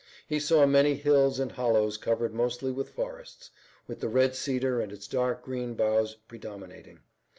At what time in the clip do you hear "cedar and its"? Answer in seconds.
4.35-5.07